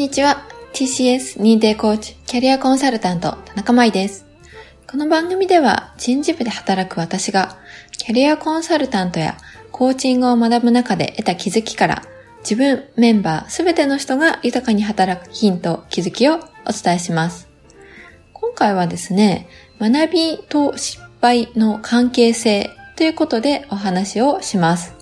[0.00, 0.46] にちは。
[0.72, 4.24] TCS 認定コーチ、キャリアコンサルタント、田中舞です。
[4.90, 7.58] この番組では、人事部で働く私が、
[7.98, 9.36] キャリアコンサルタントや
[9.70, 12.02] コーチングを学ぶ中で得た気づきから、
[12.38, 16.38] 自分、メンバー、すべての人が豊かに働くヒント、気づきをお
[16.72, 17.50] 伝えします。
[18.32, 24.94] 今回はですね、学びと失敗の関係性ということでお話をします。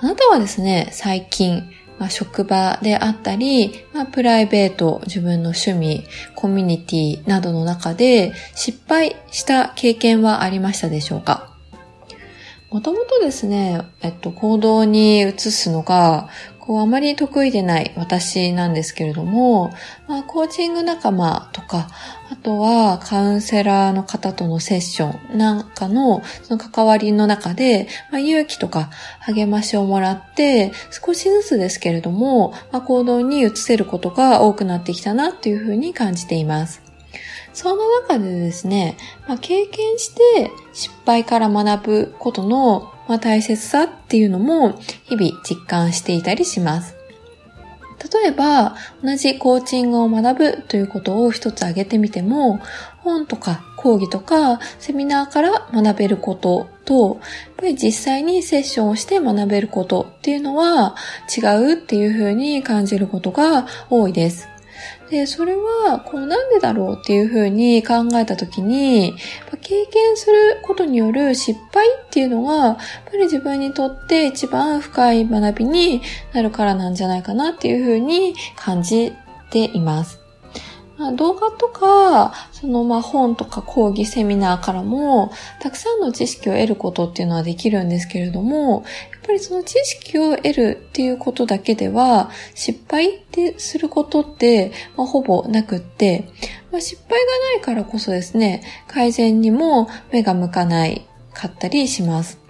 [0.00, 1.62] あなたはですね、最近、
[2.02, 6.02] まあ、職場であったり、まあ、プライベート、自分の趣味、
[6.34, 11.56] コミュニティなどの中で失敗した経験はありましたでしょうか？
[12.72, 16.28] もともとですね、えっと、行動に移すのが、
[16.64, 19.72] こう、あまり得意でない私なんですけれども、
[20.06, 21.88] まあ、コーチング仲間とか、
[22.30, 28.90] あとはカウンセラーの方とのセッションなんかの、その関わりの中で、まあ、勇気とか
[29.20, 36.80] 励ましをもらって、少しずつですけれども、まあ、行動に移せることが多くなってきたなっていうふうに感じています。
[37.52, 44.72] その中でですね、まあ、経験して失敗から学ぶことの、まあ、大切さっていうのも
[45.04, 46.96] 日々実感していたりします。
[48.22, 52.58] 例えば、同じコーチングを学ぶということを一つ挙げてみても、
[52.98, 57.18] 本とか講義とかセミナーから学べることと、やっ
[57.56, 60.96] ぱり実際にセッションをして学べることっていうのは
[61.36, 64.51] 違うっていうふうに感じることが多いです。
[65.12, 69.14] で、それは、こうなんでだろうっていうふうに考えたときに、
[69.60, 76.00] 経験することによる失敗っていうのが、やっぱり自分にとって一番深い学びに
[76.32, 79.12] なるからなんじゃないかなっていうふうに感じ
[79.50, 80.21] ています。
[81.02, 96.28] まあ、動画とか、そのまあ本とか講義セミナーからも、たくさんの知識を得ることっていうのはできるんですけれども、やっぱりその知識を得るっていうことだけでは、失敗ってすることって、まあ、ほぼなくって、
[96.70, 101.04] まあ、失敗がないからこそですね、改善にも目が向かない
[101.34, 102.41] かったりします。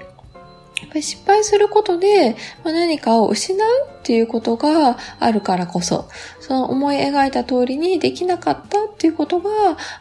[0.83, 3.59] やっぱり失敗することで、何かを失う
[4.01, 6.09] っていうことがあるからこそ、
[6.41, 9.51] その思い描いた通りにできなかったっていうことが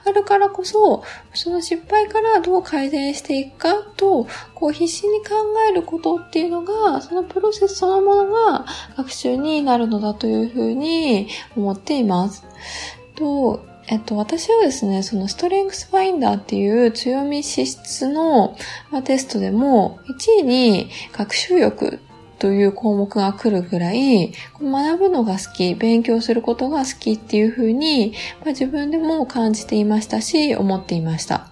[0.06, 1.04] あるからこそ、
[1.36, 5.36] その失敗からどう改善していくかと、こう必死に考
[5.70, 8.66] えることっていうのが、そのプロセスそのものが
[8.98, 12.44] 学習になるのだというふうに思っています。
[13.16, 18.56] とえっと、私はですね、そのストレングスファインダーっていう強み資質の、
[19.04, 22.00] テストでも1位に学習欲
[22.40, 31.52] という項目が来るぐらい、学ぶのが好き、勉強することが好きっていうふうに、まあ、自分でも感じていましたし、思っていました。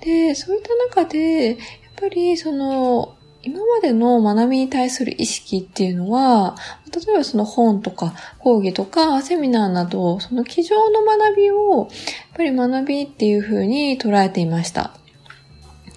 [0.00, 1.56] で、そういった中で、やっ
[1.96, 6.56] ぱりその、今までの学びに対する意識っていうのは、
[6.94, 11.88] 例えばその本とか講義とかセミナーなど、その机上の学びを、やっ
[12.36, 14.92] ぱり学びっていう風に捉えていました。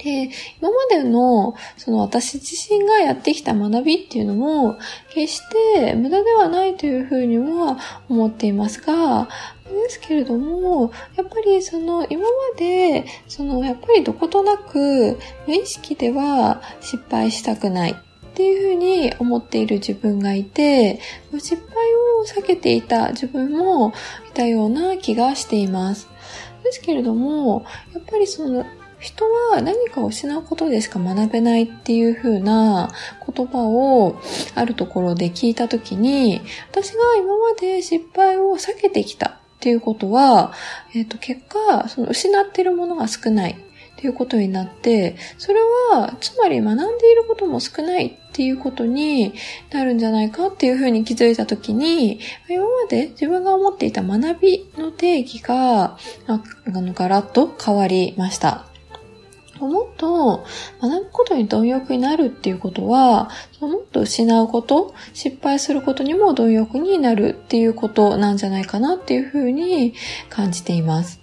[0.06, 0.30] で、
[0.62, 4.78] 今までの、その私自身がやってきた学びっていうのも、
[5.14, 7.78] 決して無駄ではないというふうには
[8.08, 9.28] 思っていますが、
[9.66, 12.28] ですけれども、やっぱりその今ま
[12.58, 15.18] で、そのやっぱりどことなく
[15.48, 17.96] 無意識では失敗したくないっ
[18.36, 21.00] ていうふうに思っている自分がいて、
[21.34, 21.66] 失敗
[22.22, 23.94] を避けていた自分も
[24.30, 26.08] いたような気がしています。
[26.64, 28.66] ですけれども、やっぱりその
[29.00, 32.92] 人は何かを失うことでしか学べないっていう風な
[33.36, 34.16] 言葉を
[34.56, 40.54] あるところで聞いたときに、私が今まで失敗を避けてきたっていうことは、
[40.94, 43.56] えっ、ー、と、結果、その失っているものが少ないっ
[43.96, 45.60] ていうことになって、それ
[45.92, 49.34] は、つまり学んでいることも少ないっていうことに
[49.72, 55.98] なるんじゃないかっていうふうに気づいたときに、今まで自分が思っていた学びの定義が、
[56.28, 58.75] あの、ガラッと変わりました。
[59.60, 60.46] もっと
[60.82, 63.30] 学ぶことに貪欲になるっていうことは、
[63.60, 69.94] もっと失うこと、失敗することにも貪欲になるっていうことなんじゃないかなっていうふうに
[70.30, 71.22] 感じています。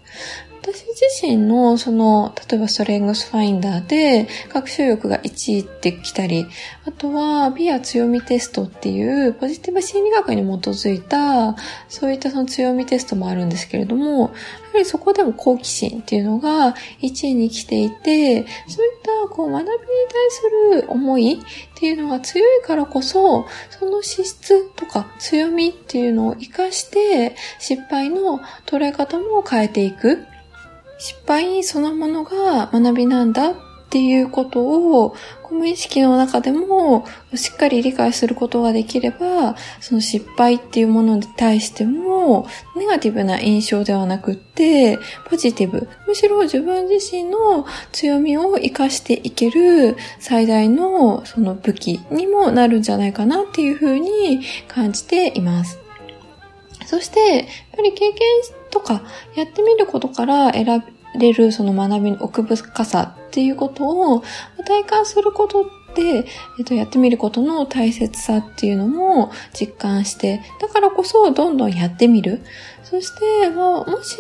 [0.63, 6.47] 私自身の、その、例えばストレングスファインダーで、学習力が1位ってきたり、
[6.87, 11.57] あとは、ビア強みテストっていう、ポジティブ心理学に基づいた、
[11.89, 14.33] そういったその強みテストもあるんですけれども、やは
[14.79, 30.25] りそこでも好奇心っていうのが1位に来ていて、そういったこう学びに対する思いっていうのが強いからこそ、その資質とか強みっていうのを活かして、失敗の捉え方も変えていく。
[31.03, 33.55] 失敗そのものが学びなんだっ
[33.91, 35.17] ていうことを、
[35.51, 37.05] 無意識の中でも
[37.35, 42.47] しっかり理解することができれば、その失敗っていうものに対しても、
[42.77, 45.89] ネガティブな印象ではなくって、ポジティブ。
[46.07, 55.81] むしろ自分自身の強みを活かしていける最大のその武器にもなるんじゃないかなっていうふうに感じています。
[56.87, 57.47] そして、やっ
[57.77, 59.03] ぱり経験してとか
[59.37, 60.83] やってみることから選
[61.21, 64.25] べるその学びの奥深さっていうことを
[64.67, 72.41] 体感することって、えっと、やってみることの大切さっていうのも実感して、だからこそどんどんやってみる。
[72.93, 74.19] そして、ももし、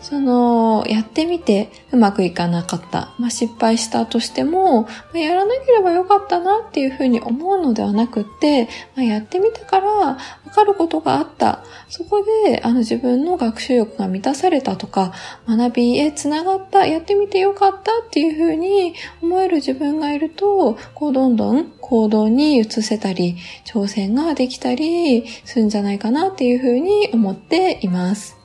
[0.00, 8.64] その、やってみてうまくいかなかった、まあ、失敗したとしても、まあ、やらなければよかったなっていうふうに思うのではなくって、
[8.96, 10.16] まあ、やってみたからわ
[10.52, 11.62] かることがあった。
[11.88, 15.12] そこで、あの自分の学習欲が満たされたとか、
[15.46, 28.36] 学びへつながった、やってみてよかったっていうふうに思える自分がいると、こうどんどん行動に移せたり、挑戦ができたりするんじゃないかなっていうふうに思っています。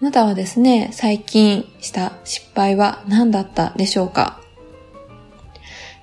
[0.00, 4.40] あなたはですね、最近した失敗は何だったでしょうか？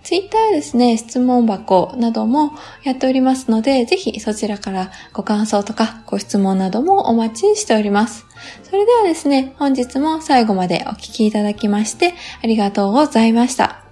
[0.04, 2.54] ツイッターですね、質問箱なども
[2.86, 8.26] やっておりますので、ぜひそちらからご感想とかご質問などもお待ちしております。
[8.64, 13.87] それではですね、本日も最後までお聴きいただきましてありがとうございました。